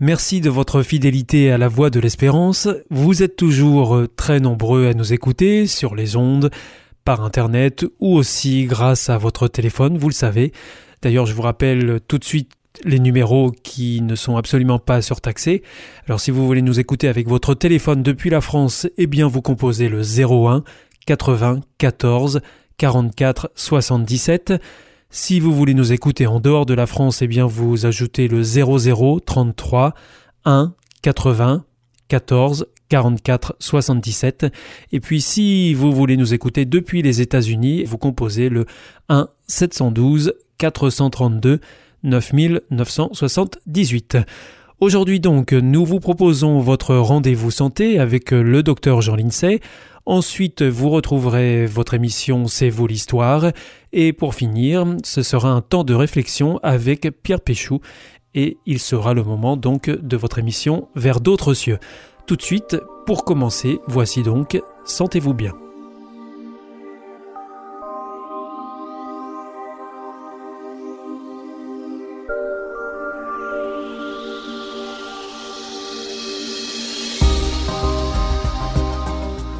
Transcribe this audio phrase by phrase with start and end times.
[0.00, 2.68] Merci de votre fidélité à la voix de l'espérance.
[2.90, 6.50] Vous êtes toujours très nombreux à nous écouter sur les ondes,
[7.04, 10.52] par Internet ou aussi grâce à votre téléphone, vous le savez.
[11.02, 12.50] D'ailleurs, je vous rappelle tout de suite
[12.82, 15.62] les numéros qui ne sont absolument pas surtaxés.
[16.08, 19.42] Alors si vous voulez nous écouter avec votre téléphone depuis la France, eh bien vous
[19.42, 20.64] composez le 01
[21.06, 22.40] 80 14
[22.78, 24.54] 44 77.
[25.16, 28.42] Si vous voulez nous écouter en dehors de la France, eh bien vous ajoutez le
[28.42, 29.94] 00 33
[30.44, 31.64] 1 80
[32.08, 34.46] 14 44 77.
[34.90, 38.66] Et puis si vous voulez nous écouter depuis les États-Unis, vous composez le
[39.08, 41.60] 1 712 432
[42.02, 44.18] 9978.
[44.80, 49.60] Aujourd'hui donc, nous vous proposons votre rendez-vous santé avec le docteur Jean Lincey.
[50.06, 53.52] Ensuite, vous retrouverez votre émission C'est vous l'histoire.
[53.92, 57.80] Et pour finir, ce sera un temps de réflexion avec Pierre Péchou.
[58.34, 61.78] Et il sera le moment donc de votre émission Vers d'autres cieux.
[62.26, 65.54] Tout de suite, pour commencer, voici donc Sentez-vous bien.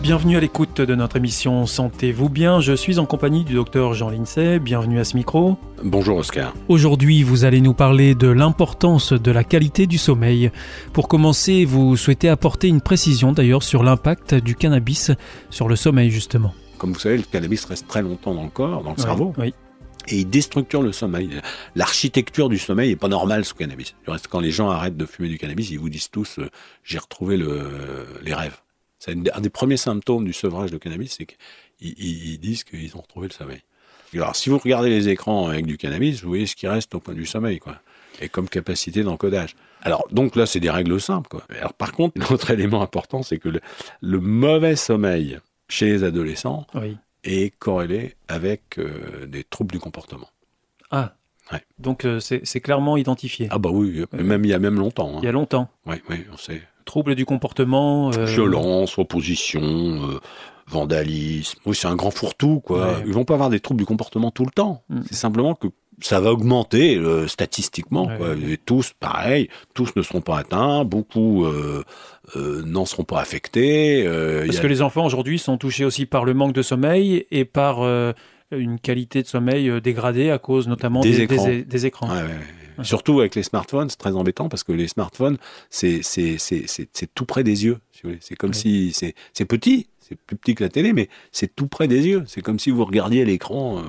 [0.05, 2.61] Bienvenue à l'écoute de notre émission Sentez-vous bien.
[2.61, 4.59] Je suis en compagnie du docteur Jean Lincey.
[4.59, 5.57] Bienvenue à ce micro.
[5.83, 6.53] Bonjour Oscar.
[6.69, 10.51] Aujourd'hui, vous allez nous parler de l'importance de la qualité du sommeil.
[10.93, 15.11] Pour commencer, vous souhaitez apporter une précision d'ailleurs sur l'impact du cannabis
[15.49, 16.53] sur le sommeil justement.
[16.77, 19.33] Comme vous savez, le cannabis reste très longtemps dans le corps, dans le cerveau.
[19.39, 19.55] Oui.
[20.09, 21.31] Et il déstructure le sommeil.
[21.77, 23.95] L'architecture du sommeil n'est pas normale sous cannabis.
[24.05, 26.51] Du reste, quand les gens arrêtent de fumer du cannabis, ils vous disent tous euh,
[26.83, 27.71] j'ai retrouvé le,
[28.23, 28.59] les rêves.
[29.05, 33.03] C'est un des premiers symptômes du sevrage de cannabis, c'est qu'ils ils disent qu'ils ont
[33.03, 33.61] retrouvé le sommeil.
[34.15, 37.01] Alors, si vous regardez les écrans avec du cannabis, vous voyez ce qui reste au
[37.01, 37.81] point du sommeil, quoi,
[38.21, 39.57] et comme capacité d'encodage.
[39.83, 41.45] Alors, donc là, c'est des règles simples, quoi.
[41.59, 43.61] Alors, par contre, l'autre élément important, c'est que le,
[44.01, 45.39] le, mauvais sommeil
[45.69, 46.97] chez les adolescents oui.
[47.25, 50.31] est corrélé avec euh, des troubles du comportement.
[50.91, 51.15] Ah.
[51.53, 51.61] Ouais.
[51.79, 53.49] Donc, euh, c'est clairement identifié.
[53.51, 55.17] Ah bah oui, même il y a même longtemps.
[55.17, 55.21] Hein.
[55.23, 55.69] Il y a longtemps.
[55.85, 56.63] Oui, oui, on sait.
[56.85, 58.13] Troubles du comportement.
[58.13, 58.25] Euh...
[58.27, 60.21] Violence, opposition, euh,
[60.67, 61.59] vandalisme.
[61.67, 62.87] Oui, c'est un grand fourre-tout, quoi.
[62.87, 63.05] Ouais.
[63.07, 64.83] Ils vont pas avoir des troubles du comportement tout le temps.
[64.89, 65.01] Mm.
[65.07, 65.69] C'est simplement que
[66.01, 68.07] ça va augmenter euh, statistiquement.
[68.07, 68.29] Ouais, quoi.
[68.31, 68.53] ouais.
[68.53, 71.85] Et tous, pareil, tous ne seront pas atteints, beaucoup euh,
[72.37, 74.05] n'en seront pas affectés.
[74.47, 74.63] Parce a...
[74.63, 77.83] que les enfants aujourd'hui sont touchés aussi par le manque de sommeil et par
[78.51, 81.45] une qualité de sommeil dégradée à cause notamment des, des, écrans.
[81.47, 82.09] Des, des écrans.
[82.09, 82.64] Ouais, ouais.
[82.83, 85.39] Surtout avec les smartphones, c'est très embêtant parce que les smartphones,
[85.71, 86.01] c'est
[87.15, 87.79] tout près des yeux.
[88.21, 91.89] C'est comme si c'est petit, c'est plus petit que la télé, mais c'est tout près
[91.89, 92.25] des yeux.
[92.27, 93.79] C'est comme si vous regardiez l'écran.
[93.79, 93.83] Euh...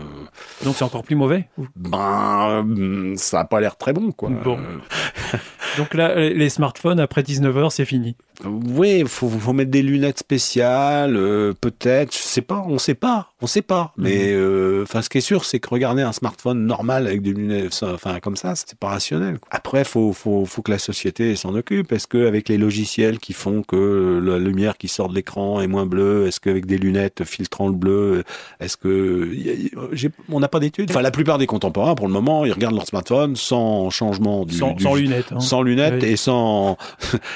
[0.63, 4.29] Donc c'est encore plus mauvais Ben, ça n'a pas l'air très bon, quoi.
[4.29, 4.57] Bon.
[5.77, 8.15] Donc là, les smartphones, après 19h, c'est fini.
[8.43, 12.93] Oui, il faut, faut, mettre des lunettes spéciales, euh, peut-être, je sais pas, on sait
[12.93, 13.93] pas, on sait pas.
[13.97, 14.03] Mhm.
[14.03, 17.33] Mais euh, enfin, ce qui est sûr, c'est que regarder un smartphone normal avec des
[17.33, 19.39] lunettes, enfin comme ça, c'est pas rationnel.
[19.51, 21.91] Après, faut, faut, faut que la société s'en occupe.
[21.91, 23.75] Est-ce qu'avec les logiciels qui font que
[24.05, 27.75] la lumière qui sort de l'écran est moins bleue, est-ce qu'avec des lunettes filtrant le
[27.75, 28.23] bleu,
[28.59, 29.29] est-ce que
[30.29, 32.87] on n'a pas d'études Enfin, la plupart des contemporains, pour le moment, ils regardent leur
[32.87, 35.39] smartphone sans changement du, sans, du, sans lunettes, hein.
[35.39, 36.09] sans lunettes oui.
[36.09, 36.77] et sans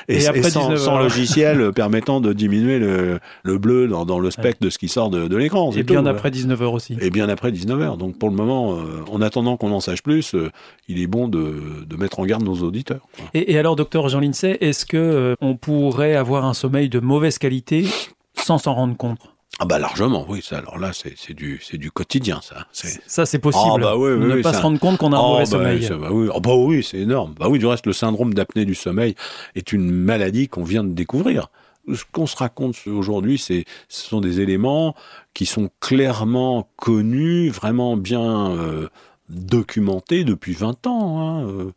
[0.08, 4.32] et, et, et sans, sans, logiciel permettant de diminuer le, le bleu dans, dans, le
[4.32, 4.68] spectre ouais.
[4.68, 5.72] de ce qui sort de, de l'écran.
[5.72, 6.98] Et bien tout, après 19h aussi.
[7.02, 7.98] Et bien après 19h.
[7.98, 10.52] Donc pour le moment, euh, en attendant qu'on en sache plus, euh,
[10.88, 13.08] il est bon de, de, mettre en garde nos auditeurs.
[13.34, 17.00] Et, et, alors, docteur Jean Lincey, est-ce que euh, on pourrait avoir un sommeil de
[17.00, 17.88] mauvaise qualité
[18.36, 19.20] sans s'en rendre compte
[19.62, 20.42] ah bah largement, oui.
[20.42, 22.68] Ça, alors là, c'est du, c'est du quotidien, ça.
[22.72, 23.74] Ça, c'est possible.
[23.76, 24.60] Ah bah oui, oui, ne oui, pas ça...
[24.60, 25.84] se rendre compte qu'on a un oh mauvais bah, sommeil.
[25.84, 27.34] Ça, bah oui, oh bah oui c'est énorme.
[27.38, 29.16] Bah oui, du reste, le syndrome d'apnée du sommeil
[29.56, 31.50] est une maladie qu'on vient de découvrir.
[31.94, 34.96] Ce qu'on se raconte aujourd'hui, c'est, ce sont des éléments
[35.34, 38.88] qui sont clairement connus, vraiment bien euh,
[39.28, 41.20] documentés depuis 20 ans.
[41.20, 41.72] Hein.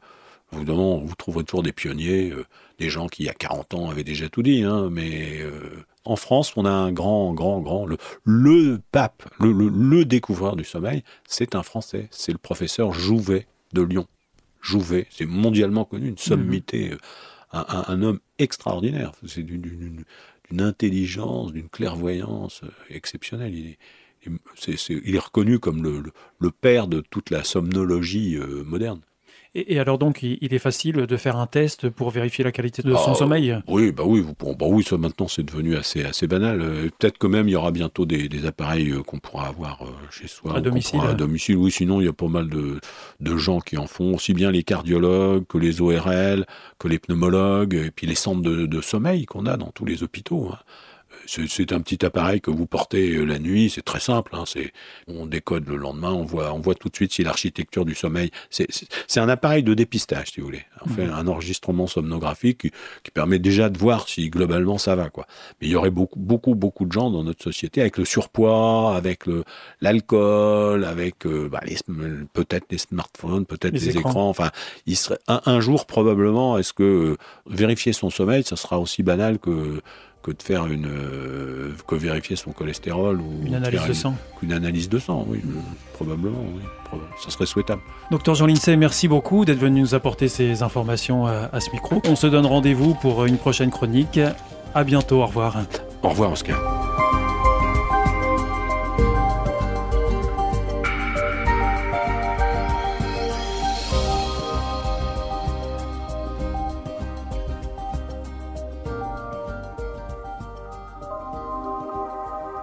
[0.55, 2.45] Euh, vous trouverez toujours des pionniers, euh,
[2.79, 5.85] des gens qui, il y a 40 ans, avaient déjà tout dit, hein, mais euh,
[6.05, 10.57] en France, on a un grand, grand, grand, le, le pape, le, le, le, découvreur
[10.57, 14.07] du sommeil, c'est un Français, c'est le professeur Jouvet de Lyon.
[14.61, 16.99] Jouvet, c'est mondialement connu, une sommité, mmh.
[17.53, 19.13] un, un, un, homme extraordinaire.
[19.27, 20.05] C'est d'une,
[20.59, 22.61] intelligence, d'une clairvoyance
[22.91, 23.55] exceptionnelle.
[23.55, 26.03] Il est, il est reconnu comme le,
[26.39, 29.01] le, père de toute la somnologie moderne.
[29.55, 32.95] Et, alors donc, il, est facile de faire un test pour vérifier la qualité de
[32.95, 36.63] son ah, sommeil Oui, bah oui, bah oui, ça maintenant c'est devenu assez, assez banal.
[36.63, 39.91] Euh, peut-être que même il y aura bientôt des, appareils euh, qu'on pourra avoir euh,
[40.11, 40.57] chez soi.
[40.57, 42.81] À domicile À domicile, oui, sinon il y a pas mal de,
[43.21, 46.47] de gens qui en font, aussi bien les cardiologues que les ORL,
[46.79, 50.03] que les pneumologues, et puis les centres de, de sommeil qu'on a dans tous les
[50.03, 50.49] hôpitaux.
[50.51, 50.59] Hein.
[51.27, 54.35] C'est un petit appareil que vous portez euh, la nuit, c'est très simple.
[54.35, 54.45] Hein,
[55.09, 58.31] on décode le lendemain, on voit, on voit tout de suite si l'architecture du sommeil.
[58.51, 60.65] C'est un appareil de dépistage, si vous voulez.
[60.85, 61.15] On fait mhm.
[61.15, 62.71] un enregistrement somnographique
[63.03, 65.11] qui, permet déjà de voir si globalement ça va.
[65.11, 65.27] Quoi.
[65.61, 68.97] Mais il y aurait beaucoup, beaucoup, beaucoup de gens dans notre société avec le surpoids,
[68.97, 69.27] avec
[69.81, 71.61] l'alcool, avec euh, bah,
[72.33, 74.29] peut-être les smartphones, peut-être les, écrans.
[74.29, 74.51] Enfin,
[74.87, 76.59] il serait un, jour probablement.
[76.59, 77.17] Est-ce que euh,
[77.47, 79.81] vérifier son sommeil, ça sera aussi banal que
[80.23, 84.15] que de faire une euh, que vérifier son cholestérol ou une analyse de sang.
[84.43, 85.41] Une analyse de sang, oui,
[85.95, 87.83] probablement, oui, ça serait souhaitable.
[88.11, 92.01] Docteur Jean Lincey, merci beaucoup d'être venu nous apporter ces informations à, à ce micro.
[92.07, 94.21] On se donne rendez-vous pour une prochaine chronique.
[94.75, 95.57] À bientôt, au revoir.
[96.03, 97.02] Au revoir, Oscar.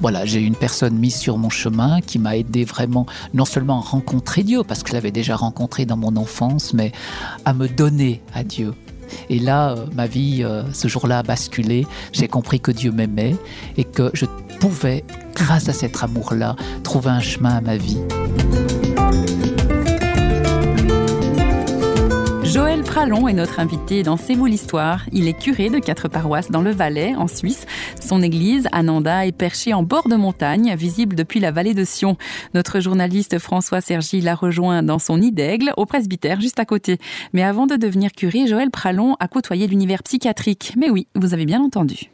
[0.00, 3.82] Voilà, j'ai une personne mise sur mon chemin qui m'a aidé vraiment non seulement à
[3.82, 6.92] rencontrer Dieu, parce que je l'avais déjà rencontré dans mon enfance, mais
[7.44, 8.74] à me donner à Dieu.
[9.28, 11.86] Et là, euh, ma vie, euh, ce jour-là, a basculé.
[12.12, 13.36] J'ai compris que Dieu m'aimait
[13.76, 14.24] et que je
[14.62, 15.02] pouvais,
[15.34, 16.54] grâce à cet amour-là,
[16.84, 17.98] trouver un chemin à ma vie.
[22.44, 25.04] Joël Pralon est notre invité dans C'est vous l'histoire.
[25.10, 27.66] Il est curé de quatre paroisses dans le Valais, en Suisse.
[28.00, 32.16] Son église, Ananda, est perchée en bord de montagne, visible depuis la vallée de Sion.
[32.54, 36.98] Notre journaliste François Sergi l'a rejoint dans son nid d'aigle, au presbytère, juste à côté.
[37.32, 40.74] Mais avant de devenir curé, Joël Pralon a côtoyé l'univers psychiatrique.
[40.78, 42.11] Mais oui, vous avez bien entendu.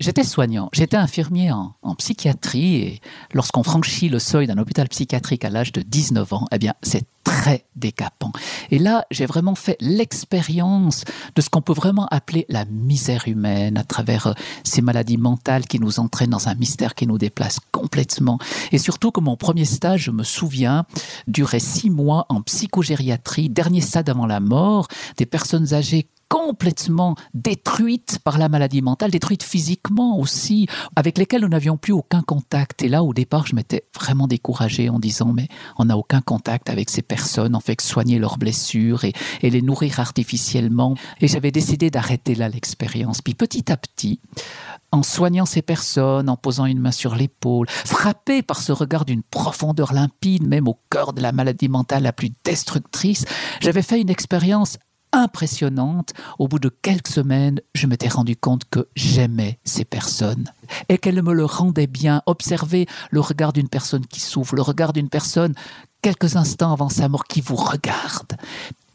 [0.00, 3.00] J'étais soignant, j'étais infirmier en, psychiatrie et
[3.32, 7.04] lorsqu'on franchit le seuil d'un hôpital psychiatrique à l'âge de 19 ans, eh bien, c'est
[7.28, 8.32] très décapant.
[8.70, 11.04] Et là, j'ai vraiment fait l'expérience
[11.34, 14.32] de ce qu'on peut vraiment appeler la misère humaine à travers euh,
[14.64, 18.38] ces maladies mentales qui nous entraînent dans un mystère qui nous déplace complètement.
[18.72, 20.86] Et surtout que mon premier stage, je me souviens,
[21.26, 28.18] durait six mois en psychogériatrie, dernier stade avant la mort, des personnes âgées complètement détruites
[28.22, 32.82] par la maladie mentale, détruites physiquement aussi, avec lesquelles nous n'avions plus aucun contact.
[32.82, 36.70] Et là, au départ, je m'étais vraiment découragée en disant, mais on n'a aucun contact
[36.70, 40.94] avec ces personnes, on fait soigner leurs blessures et, et les nourrir artificiellement.
[41.20, 43.22] Et j'avais décidé d'arrêter là l'expérience.
[43.22, 44.20] Puis petit à petit,
[44.92, 49.22] en soignant ces personnes, en posant une main sur l'épaule, frappé par ce regard d'une
[49.22, 53.24] profondeur limpide, même au cœur de la maladie mentale la plus destructrice,
[53.60, 54.78] j'avais fait une expérience
[55.12, 56.12] impressionnante.
[56.38, 60.50] Au bout de quelques semaines, je m'étais rendu compte que j'aimais ces personnes
[60.88, 62.22] et qu'elles me le rendaient bien.
[62.26, 65.54] Observer le regard d'une personne qui souffre, le regard d'une personne
[66.02, 68.36] quelques instants avant sa mort qui vous regarde.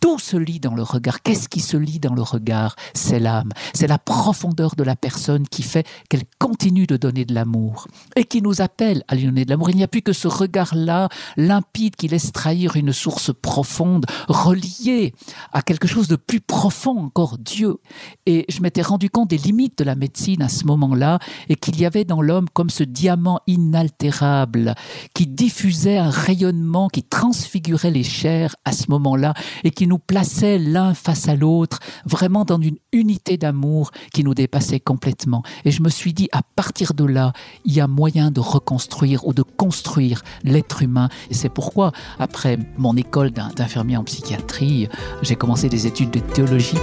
[0.04, 1.22] Tout se lit dans le regard.
[1.22, 2.76] Qu'est-ce qui se lit dans le regard?
[2.94, 3.54] C'est l'âme.
[3.74, 8.26] C'est la profondeur de la personne qui fait qu'elle continue de donner de l'amour et
[8.26, 9.70] qui nous appelle à lui donner de l'amour.
[9.70, 11.08] Il n'y a plus que ce regard-là,
[11.38, 15.14] limpide, qui laisse trahir une source profonde, reliée
[15.54, 17.78] à quelque chose de plus profond encore, Dieu.
[18.26, 21.80] Et je m'étais rendu compte des limites de la médecine à ce moment-là et qu'il
[21.80, 24.76] y avait dans l'homme comme ce diamant inaltérable
[25.14, 29.34] qui diffusait un rayonnement qui transfigurait les chairs à ce moment-là
[29.64, 34.34] et qui nous plaçait l'un face à l'autre, vraiment dans une unité d'amour qui nous
[34.34, 35.44] dépassait complètement.
[35.66, 37.34] Et je me suis dit, à partir de là,
[37.66, 41.10] il y a moyen de reconstruire ou de construire l'être humain.
[41.30, 44.88] Et c'est pourquoi, après mon école d'infirmier en psychiatrie,
[45.22, 46.78] j'ai commencé des études de théologie.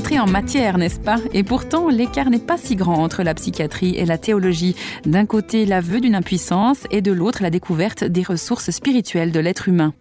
[0.00, 1.18] Entrée en matière, n'est-ce pas?
[1.34, 4.74] Et pourtant, l'écart n'est pas si grand entre la psychiatrie et la théologie.
[5.04, 9.68] D'un côté, l'aveu d'une impuissance et de l'autre, la découverte des ressources spirituelles de l'être
[9.68, 9.92] humain.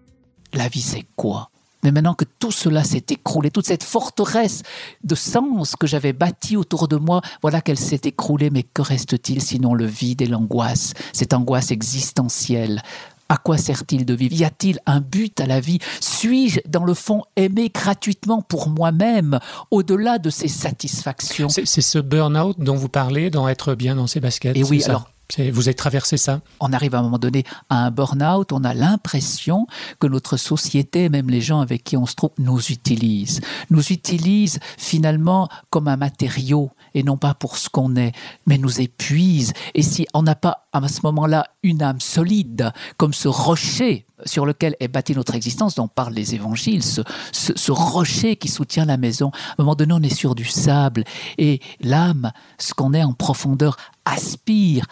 [0.53, 1.49] La vie, c'est quoi?
[1.83, 4.63] Mais maintenant que tout cela s'est écroulé, toute cette forteresse
[5.03, 9.41] de sens que j'avais bâtie autour de moi, voilà qu'elle s'est écroulée, mais que reste-t-il
[9.41, 12.81] sinon le vide et l'angoisse, cette angoisse existentielle
[13.29, 14.33] à quoi sert-il de vivre?
[14.33, 15.79] Y a-t-il un but à la vie?
[16.01, 19.39] Suis-je, dans le fond, aimé gratuitement pour moi-même,
[19.71, 21.48] au-delà de ces satisfactions?
[21.50, 24.57] C'est ce burn-out dont vous parlez, d'en être bien dans ses baskets.
[24.57, 25.09] Et oui, alors
[25.51, 26.41] vous avez traversé ça?
[26.59, 29.67] On arrive à un moment donné à un burn-out, on a l'impression
[30.00, 33.39] que notre société, même les gens avec qui on se trouve, nous utilisent.
[33.69, 38.12] Nous utilisent finalement comme un matériau et non pas pour ce qu'on est,
[38.46, 39.53] mais nous épuisent.
[39.74, 44.46] Et si on n'a pas à ce moment-là une âme solide, comme ce rocher sur
[44.46, 48.86] lequel est bâtie notre existence, dont parlent les évangiles, ce, ce, ce, rocher qui soutient
[48.86, 49.29] la maison.
[49.29, 51.03] À un moment donné, on est sur du sable.
[51.38, 54.86] Et l'âme, ce qu'on est en profondeur, aspire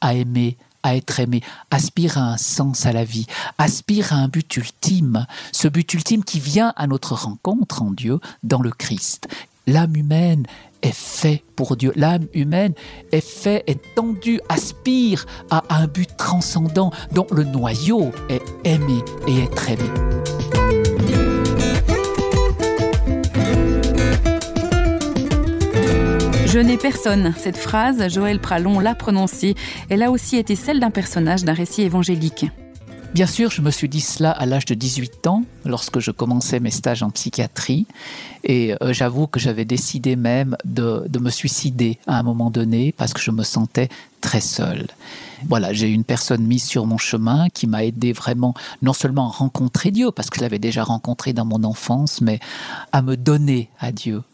[0.00, 3.26] à aimer, à être aimé, aspire à un sens à la vie,
[3.58, 8.20] aspire à un but ultime, ce but ultime qui vient à notre rencontre en Dieu
[8.42, 9.28] dans le Christ.
[9.66, 10.46] L'âme humaine
[10.84, 11.92] est faite pour Dieu.
[11.96, 12.74] L'âme humaine
[13.10, 19.44] est faite, est tendue, aspire à un but transcendant dont le noyau est aimer et
[19.44, 19.90] être aimé.
[26.46, 27.34] Je n'ai personne.
[27.36, 29.56] Cette phrase, Joël Pralon l'a prononcée.
[29.88, 32.46] Elle a aussi été celle d'un personnage d'un récit évangélique.
[33.14, 36.58] Bien sûr, je me suis dit cela à l'âge de 18 ans, lorsque je commençais
[36.58, 37.86] mes stages en psychiatrie.
[38.42, 42.90] Et euh, j'avoue que j'avais décidé même de, de, me suicider à un moment donné
[42.90, 43.88] parce que je me sentais
[44.20, 44.88] très seul.
[45.48, 48.52] Voilà, j'ai une personne mise sur mon chemin qui m'a aidé vraiment
[48.82, 52.40] non seulement à rencontrer Dieu, parce que je l'avais déjà rencontré dans mon enfance, mais
[52.90, 54.24] à me donner à Dieu,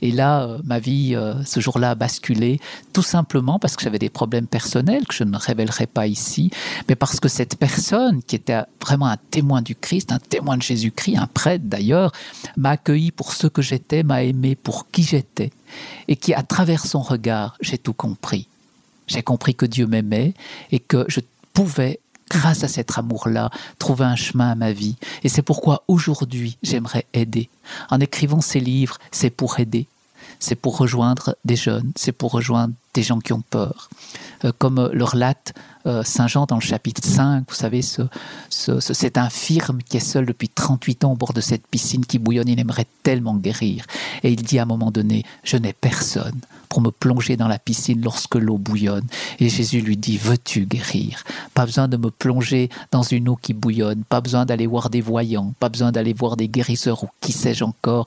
[0.00, 2.60] et là, euh, ma vie, euh, ce jour-là, a basculé,
[2.92, 6.50] tout simplement parce que j'avais des problèmes personnels que je ne révélerai pas ici,
[6.88, 10.62] mais parce que cette personne, qui était vraiment un témoin du Christ, un témoin de
[10.62, 12.12] Jésus-Christ, un prêtre d'ailleurs,
[12.56, 15.50] m'a accueilli pour ce que j'étais, m'a aimé pour qui j'étais,
[16.08, 18.48] et qui, à travers son regard, j'ai tout compris.
[19.06, 20.34] J'ai compris que Dieu m'aimait
[20.70, 21.20] et que je
[21.54, 24.96] pouvais grâce à cet amour-là, trouver un chemin à ma vie.
[25.22, 27.48] Et c'est pourquoi aujourd'hui, j'aimerais aider.
[27.90, 29.86] En écrivant ces livres, c'est pour aider.
[30.40, 33.90] C'est pour rejoindre des jeunes, c'est pour rejoindre des gens qui ont peur.
[34.44, 35.52] Euh, comme le relate
[35.86, 38.02] euh, Saint Jean dans le chapitre 5, vous savez, ce,
[38.48, 42.18] ce, cet infirme qui est seul depuis 38 ans au bord de cette piscine qui
[42.18, 43.84] bouillonne, il aimerait tellement guérir.
[44.22, 47.58] Et il dit à un moment donné, je n'ai personne pour me plonger dans la
[47.58, 49.06] piscine lorsque l'eau bouillonne.
[49.40, 51.24] Et Jésus lui dit, veux-tu guérir?
[51.54, 55.00] Pas besoin de me plonger dans une eau qui bouillonne, pas besoin d'aller voir des
[55.00, 58.06] voyants, pas besoin d'aller voir des guérisseurs ou qui sais-je encore.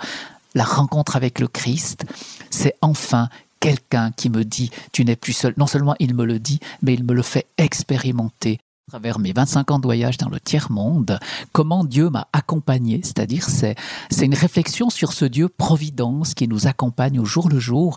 [0.53, 2.05] La rencontre avec le Christ,
[2.49, 5.53] c'est enfin quelqu'un qui me dit tu n'es plus seul.
[5.57, 8.59] Non seulement il me le dit, mais il me le fait expérimenter
[8.91, 11.17] à travers mes 25 ans de voyage dans le tiers-monde,
[11.53, 13.75] comment Dieu m'a accompagné, c'est-à-dire c'est,
[14.09, 17.95] c'est une réflexion sur ce Dieu providence qui nous accompagne au jour le jour,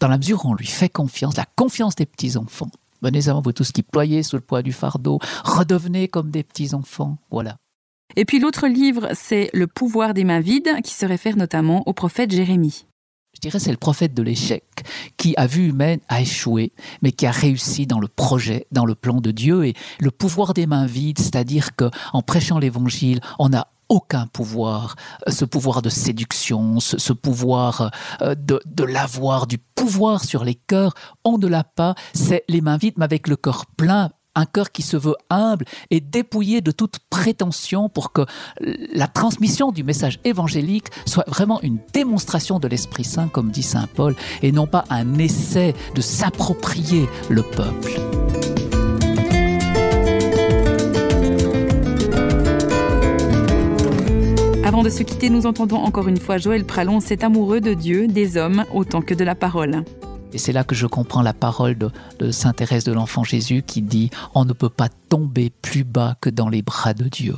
[0.00, 2.72] dans la mesure où on lui fait confiance, la confiance des petits-enfants.
[3.02, 7.18] Venez avant vous tous qui ployez sous le poids du fardeau, redevenez comme des petits-enfants,
[7.30, 7.54] voilà.
[8.16, 11.92] Et puis l'autre livre, c'est Le pouvoir des mains vides, qui se réfère notamment au
[11.92, 12.86] prophète Jérémie.
[13.34, 14.64] Je dirais c'est le prophète de l'échec
[15.16, 18.94] qui a vu humaine a échoué, mais qui a réussi dans le projet, dans le
[18.94, 23.48] plan de Dieu et le pouvoir des mains vides, c'est-à-dire que en prêchant l'évangile, on
[23.48, 24.96] n'a aucun pouvoir,
[25.26, 27.90] ce pouvoir de séduction, ce, pouvoir
[28.22, 32.62] euh, de, de l'avoir, du pouvoir sur les cœurs, on ne l'a pas, c'est les
[32.62, 36.60] mains vides, mais avec le cœur plein, un cœur qui se veut humble et dépouillé
[36.60, 38.22] de toute prétention pour que
[38.60, 43.88] la transmission du message évangélique soit vraiment une démonstration de l'Esprit Saint, comme dit Saint
[43.94, 48.00] Paul, et non pas un essai de s'approprier le peuple.
[54.64, 58.06] Avant de se quitter, nous entendons encore une fois Joël Pralon, cet amoureux de Dieu,
[58.06, 59.84] des hommes, autant que de la parole.
[60.32, 63.82] Et c'est là que je comprends la parole de, Sainte Thérèse de l'Enfant Jésus qui
[63.82, 67.34] dit⁇ On ne peut pas tomber plus bas que dans les bras de Dieu⁇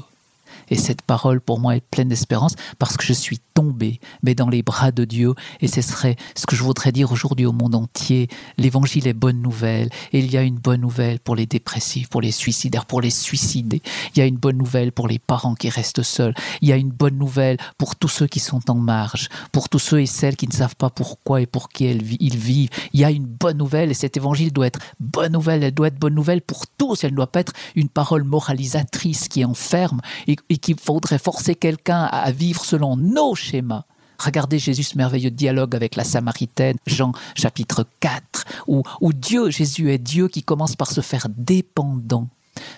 [0.71, 4.49] et cette parole pour moi est pleine d'espérance parce que je suis tombé, mais dans
[4.49, 5.35] les bras de Dieu.
[5.61, 8.29] Et ce serait ce que je voudrais dire aujourd'hui au monde entier.
[8.59, 9.89] L'évangile est bonne nouvelle.
[10.13, 13.11] Et il y a une bonne nouvelle pour les dépressifs, pour les suicidaires, pour les
[13.11, 13.83] suicidés.
[14.15, 16.35] Il y a une bonne nouvelle pour les parents qui restent seuls.
[16.61, 19.79] Il y a une bonne nouvelle pour tous ceux qui sont en marge, pour tous
[19.79, 22.71] ceux et celles qui ne savent pas pourquoi et pour qui ils vivent.
[22.93, 25.63] Il y a une bonne nouvelle et cet évangile doit être bonne nouvelle.
[25.63, 27.05] Elle doit être bonne nouvelle pour tous.
[27.05, 31.55] Elle ne doit pas être une parole moralisatrice qui enferme et, et qu'il faudrait forcer
[31.55, 33.85] quelqu'un à vivre selon nos schémas.
[34.19, 39.93] Regardez Jésus ce merveilleux dialogue avec la Samaritaine, Jean chapitre 4, où, où Dieu, Jésus
[39.93, 42.29] est Dieu qui commence par se faire dépendant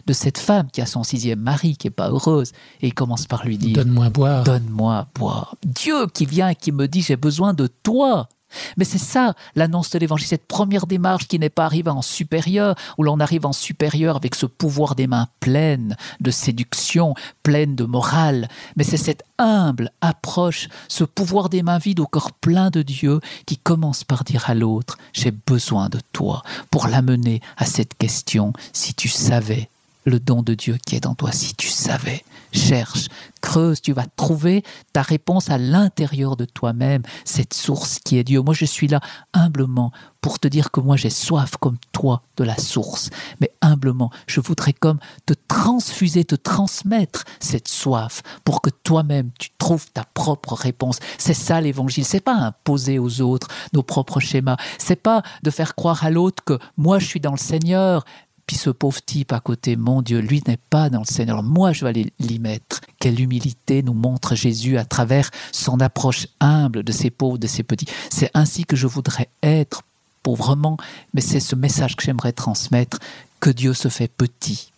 [0.07, 3.27] de cette femme qui a son sixième mari, qui est pas heureuse, et il commence
[3.27, 4.45] par lui dire Donne-moi à boire.
[4.45, 5.57] Donne-moi à boire.
[5.65, 8.29] Dieu qui vient et qui me dit J'ai besoin de toi.
[8.77, 12.75] Mais c'est ça l'annonce de l'évangile, cette première démarche qui n'est pas arrivée en supérieur,
[12.99, 17.85] où l'on arrive en supérieur avec ce pouvoir des mains pleines de séduction, pleines de
[17.85, 22.83] morale, mais c'est cette humble approche, ce pouvoir des mains vides au corps plein de
[22.83, 27.95] Dieu qui commence par dire à l'autre, j'ai besoin de toi, pour l'amener à cette
[27.95, 29.69] question, si tu savais
[30.07, 33.09] le don de Dieu qui est en toi, si tu savais cherche,
[33.41, 38.41] creuse, tu vas trouver ta réponse à l'intérieur de toi-même, cette source qui est Dieu.
[38.41, 39.01] Moi, je suis là
[39.35, 43.11] humblement pour te dire que moi, j'ai soif comme toi de la source.
[43.41, 49.51] Mais humblement, je voudrais comme te transfuser, te transmettre cette soif pour que toi-même, tu
[49.59, 50.99] trouves ta propre réponse.
[51.19, 52.05] C'est ça l'évangile.
[52.05, 54.57] C'est pas imposer aux autres nos propres schémas.
[54.79, 58.05] C'est pas de faire croire à l'autre que moi, je suis dans le Seigneur,
[58.47, 61.43] puis ce pauvre type à côté, mon Dieu, lui n'est pas dans le Seigneur.
[61.43, 62.81] Moi, je vais aller l'y mettre.
[63.01, 67.65] Quelle humilité nous montre Jésus à travers son approche humble de ces pauvres, de ces
[67.65, 67.89] petits.
[68.09, 69.83] C'est ainsi que je voudrais être
[70.23, 70.77] pauvrement,
[71.13, 72.99] mais c'est ce message que j'aimerais transmettre,
[73.41, 74.73] que Dieu se fait petit.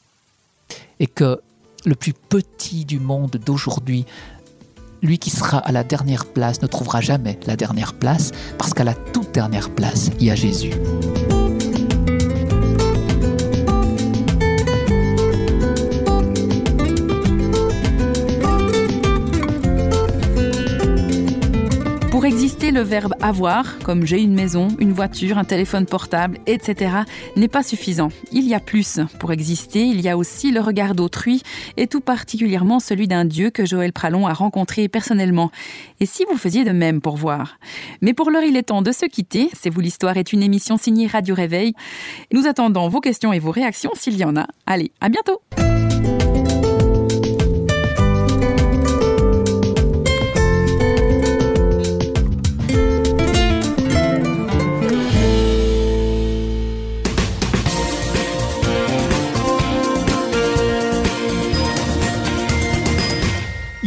[0.99, 1.41] Et que
[1.85, 4.07] le plus petit du monde d'aujourd'hui,
[5.03, 8.85] lui qui sera à la dernière place, ne trouvera jamais la dernière place, parce qu'à
[8.85, 10.73] la toute dernière place, il y a Jésus.
[22.71, 26.99] Le verbe avoir, comme j'ai une maison, une voiture, un téléphone portable, etc.,
[27.35, 28.11] n'est pas suffisant.
[28.31, 29.01] Il y a plus.
[29.19, 31.43] Pour exister, il y a aussi le regard d'autrui,
[31.77, 35.51] et tout particulièrement celui d'un Dieu que Joël Pralon a rencontré personnellement.
[35.99, 37.59] Et si vous faisiez de même pour voir?
[38.01, 39.51] Mais pour l'heure, il est temps de se quitter.
[39.59, 41.73] C'est vous l'histoire est une émission signée Radio Réveil.
[42.33, 44.47] Nous attendons vos questions et vos réactions s'il y en a.
[44.67, 45.41] Allez, à bientôt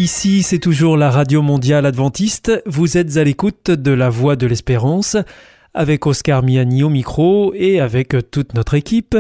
[0.02, 2.64] Ici, c'est toujours la Radio Mondiale Adventiste.
[2.66, 5.16] Vous êtes à l'écoute de La Voix de l'Espérance,
[5.76, 9.16] avec Oscar Miani au micro et avec toute notre équipe.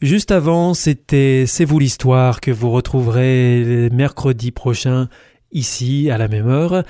[0.00, 5.08] Juste avant, c'était C'est vous l'histoire que vous retrouverez mercredi prochain
[5.50, 6.84] ici à la même heure.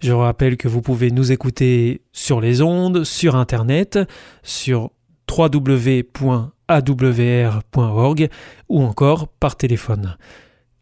[0.00, 3.98] Je rappelle que vous pouvez nous écouter sur les ondes, sur Internet,
[4.42, 4.90] sur
[5.30, 6.48] www.awr.org
[8.70, 10.16] ou encore par téléphone.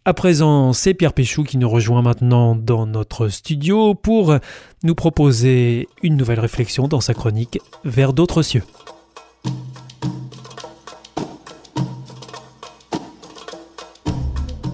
[0.07, 4.37] À présent, c'est Pierre Péchou qui nous rejoint maintenant dans notre studio pour
[4.83, 8.65] nous proposer une nouvelle réflexion dans sa chronique Vers d'autres cieux.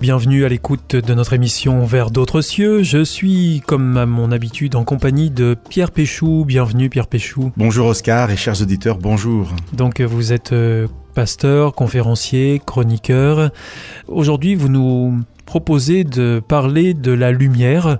[0.01, 2.83] Bienvenue à l'écoute de notre émission Vers d'autres cieux.
[2.83, 6.45] Je suis, comme à mon habitude, en compagnie de Pierre Péchou.
[6.45, 7.53] Bienvenue Pierre Péchou.
[7.57, 9.49] Bonjour Oscar et chers auditeurs, bonjour.
[9.75, 10.89] Donc vous êtes euh,
[11.21, 13.51] pasteur, conférencier, chroniqueur.
[14.09, 17.99] Aujourd'hui, vous nous proposez de parler de la lumière.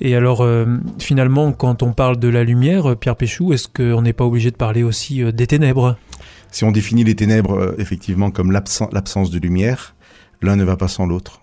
[0.00, 0.64] Et alors, euh,
[0.98, 4.56] finalement, quand on parle de la lumière, Pierre Péchou, est-ce qu'on n'est pas obligé de
[4.56, 5.98] parler aussi euh, des ténèbres?
[6.50, 9.94] Si on définit les ténèbres euh, effectivement comme l'absence de lumière,
[10.40, 11.42] l'un ne va pas sans l'autre.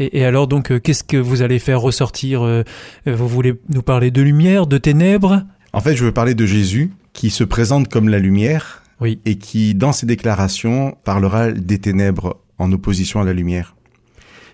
[0.00, 2.64] Et, et, alors donc, qu'est-ce que vous allez faire ressortir
[3.06, 5.44] Vous voulez nous parler de lumière, de ténèbres?
[5.72, 9.20] En fait, je veux parler de Jésus qui se présente comme la lumière oui.
[9.24, 13.76] et qui, dans ses déclarations, parlera des ténèbres en opposition à la lumière.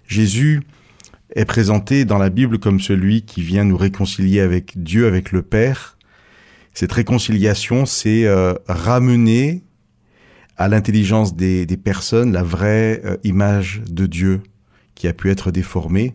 [0.06, 0.62] Jésus
[1.34, 5.42] est présenté dans la Bible comme celui qui vient nous réconcilier avec Dieu, avec le
[5.42, 5.98] Père.
[6.72, 9.64] Cette réconciliation, c'est euh, ramener
[10.56, 14.42] à l'intelligence des, des, personnes la vraie euh, image de Dieu
[14.94, 16.12] qui a pu être déformée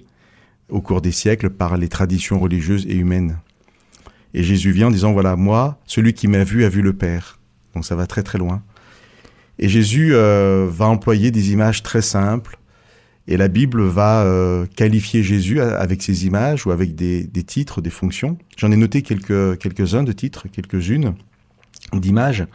[0.69, 3.39] au cours des siècles par les traditions religieuses et humaines.
[4.33, 7.38] Et Jésus vient en disant, voilà, moi, celui qui m'a vu a vu le Père.
[7.73, 8.63] Donc ça va très très loin.
[9.57, 12.57] Et Jésus euh, va employer des images très simples,
[13.27, 17.79] et la Bible va euh, qualifier Jésus avec ses images ou avec des, des titres,
[17.79, 18.39] des fonctions.
[18.57, 21.13] J'en ai noté quelques, quelques-uns de titres, quelques-unes
[21.93, 22.47] d'images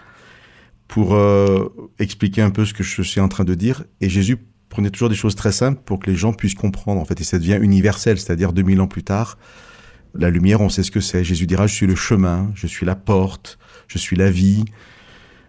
[0.89, 3.85] pour euh, expliquer un peu ce que je suis en train de dire.
[4.01, 4.37] Et Jésus
[4.69, 7.01] prenait toujours des choses très simples pour que les gens puissent comprendre.
[7.01, 9.39] En fait, et ça devient universel, c'est-à-dire 2000 ans plus tard,
[10.15, 11.25] la lumière, on sait ce que c'est.
[11.25, 14.65] Jésus dira, je suis le chemin, je suis la porte, je suis la vie.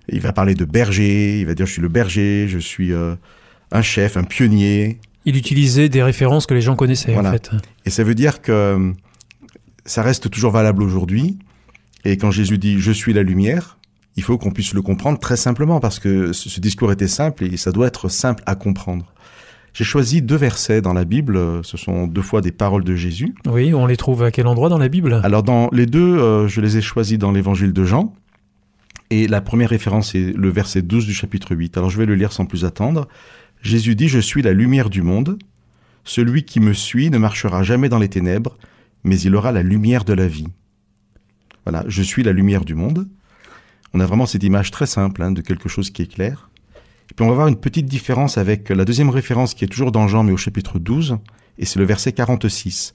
[0.10, 3.16] Il va parler de berger, il va dire, je suis le berger, je suis euh,
[3.72, 7.30] un chef, un pionnier, il utilisait des références que les gens connaissaient voilà.
[7.30, 7.52] en fait.
[7.86, 8.94] Et ça veut dire que
[9.86, 11.38] ça reste toujours valable aujourd'hui.
[12.06, 13.80] Et quand Jésus dit je suis la lumière,
[14.16, 17.58] il faut qu'on puisse le comprendre très simplement parce que ce discours était simple et
[17.58, 19.12] ça doit être simple à comprendre.
[19.74, 23.36] J'ai choisi deux versets dans la Bible, ce sont deux fois des paroles de Jésus.
[23.46, 25.20] Oui, on les trouve à quel endroit dans la Bible?
[25.24, 28.14] Alors dans les deux, euh, je les ai choisis dans l'évangile de Jean.
[29.10, 31.78] Et la première référence est le verset 12 du chapitre 8.
[31.78, 33.08] Alors je vais le lire sans plus attendre.
[33.62, 35.38] Jésus dit, Je suis la lumière du monde.
[36.04, 38.58] Celui qui me suit ne marchera jamais dans les ténèbres,
[39.04, 40.48] mais il aura la lumière de la vie.
[41.66, 43.08] Voilà, je suis la lumière du monde.
[43.94, 46.50] On a vraiment cette image très simple hein, de quelque chose qui est clair.
[47.10, 49.92] Et puis on va voir une petite différence avec la deuxième référence qui est toujours
[49.92, 51.18] dans Jean, mais au chapitre 12,
[51.58, 52.94] et c'est le verset 46.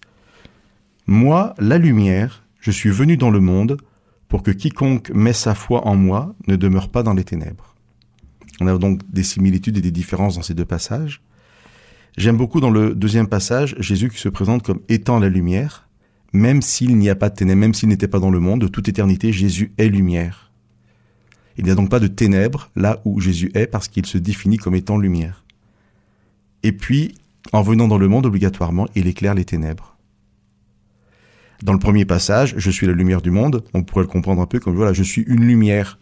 [1.07, 3.77] Moi, la lumière, je suis venu dans le monde
[4.30, 7.74] pour que quiconque met sa foi en moi ne demeure pas dans les ténèbres.
[8.60, 11.20] On a donc des similitudes et des différences dans ces deux passages.
[12.16, 15.88] J'aime beaucoup dans le deuxième passage Jésus qui se présente comme étant la lumière,
[16.32, 18.68] même s'il n'y a pas de ténèbres, même s'il n'était pas dans le monde, de
[18.68, 20.52] toute éternité, Jésus est lumière.
[21.58, 24.58] Il n'y a donc pas de ténèbres là où Jésus est parce qu'il se définit
[24.58, 25.44] comme étant lumière.
[26.62, 27.14] Et puis,
[27.52, 29.96] en venant dans le monde, obligatoirement, il éclaire les ténèbres.
[31.62, 34.46] Dans le premier passage, je suis la lumière du monde, on pourrait le comprendre un
[34.46, 35.99] peu comme voilà, je suis une lumière.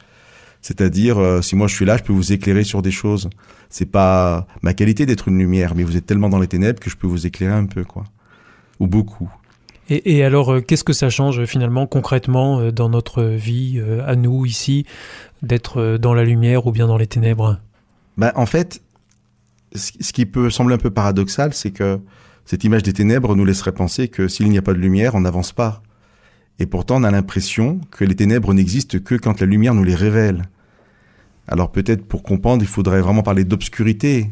[0.60, 3.30] C'est-à-dire, euh, si moi je suis là, je peux vous éclairer sur des choses.
[3.70, 6.90] C'est pas ma qualité d'être une lumière, mais vous êtes tellement dans les ténèbres que
[6.90, 8.04] je peux vous éclairer un peu, quoi.
[8.80, 9.30] Ou beaucoup.
[9.88, 14.02] Et, et alors, euh, qu'est-ce que ça change finalement concrètement euh, dans notre vie, euh,
[14.06, 14.84] à nous ici,
[15.42, 17.58] d'être euh, dans la lumière ou bien dans les ténèbres?
[18.16, 18.82] Ben, En fait,
[19.74, 22.00] ce qui peut sembler un peu paradoxal, c'est que
[22.48, 25.20] cette image des ténèbres nous laisserait penser que s'il n'y a pas de lumière, on
[25.20, 25.82] n'avance pas.
[26.58, 29.94] Et pourtant, on a l'impression que les ténèbres n'existent que quand la lumière nous les
[29.94, 30.44] révèle.
[31.46, 34.30] Alors peut-être pour comprendre, il faudrait vraiment parler d'obscurité.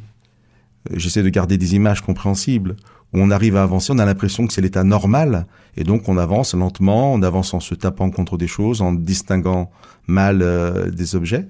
[0.95, 2.77] J'essaie de garder des images compréhensibles.
[3.13, 5.47] Où on arrive à avancer, on a l'impression que c'est l'état normal.
[5.77, 9.71] Et donc on avance lentement, on avance en se tapant contre des choses, en distinguant
[10.07, 11.47] mal euh, des objets.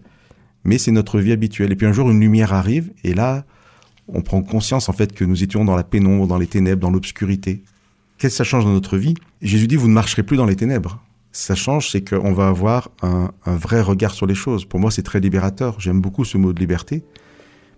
[0.65, 1.71] Mais c'est notre vie habituelle.
[1.71, 3.45] Et puis un jour, une lumière arrive, et là,
[4.09, 6.91] on prend conscience en fait que nous étions dans la pénombre, dans les ténèbres, dans
[6.91, 7.63] l'obscurité.
[8.19, 9.15] Qu'est-ce que ça change dans notre vie?
[9.43, 11.03] Jésus dit, vous ne marcherez plus dans les ténèbres.
[11.33, 14.65] Ça change, c'est qu'on va avoir un, vrai regard sur les choses.
[14.65, 15.79] Pour moi, c'est très libérateur.
[15.81, 17.05] J'aime beaucoup ce mot de liberté.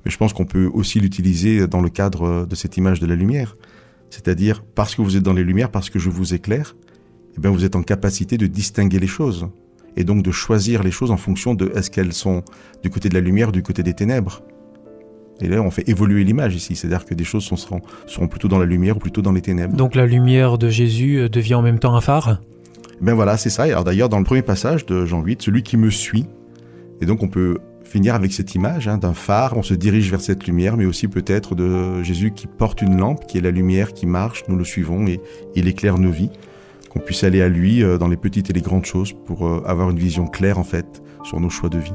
[0.05, 3.17] Mais je pense qu'on peut aussi l'utiliser dans le cadre de cette image de la
[3.17, 3.57] lumière.
[4.11, 6.77] C'est-à-dire, parce que vous êtes dans les lumières, parce que je vous éclaire,
[7.37, 9.49] eh bien, vous êtes en capacité de distinguer les choses.
[9.97, 12.45] Et donc de choisir les choses en fonction de est-ce qu'elles sont
[12.85, 14.45] du côté de la lumière du côté des ténèbres.
[15.41, 18.59] Et là, on fait évoluer l'image ici, c'est-à-dire que des choses seront, seront, plutôt dans
[18.59, 19.77] la lumière ou plutôt dans les ténèbres.
[19.77, 22.41] Donc la lumière de Jésus devient en même temps un phare?
[23.01, 23.63] Ben voilà, c'est ça.
[23.65, 26.27] Alors d'ailleurs, dans le premier passage de Jean 8, celui qui me suit,
[27.01, 30.21] et donc on peut finir avec cette image hein, d'un phare, on se dirige vers
[30.21, 33.95] cette lumière, mais aussi peut-être de Jésus qui porte une lampe, qui est la lumière
[33.95, 35.21] qui marche, nous le suivons et
[35.55, 36.31] il éclaire nos vies,
[36.91, 39.63] qu'on puisse aller à lui euh, dans les petites et les grandes choses pour euh,
[39.67, 41.95] avoir une vision claire en fait sur nos choix de vie.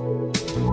[0.00, 0.69] Bye.